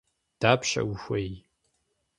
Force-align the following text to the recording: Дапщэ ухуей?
Дапщэ 0.39 0.81
ухуей? 0.91 1.31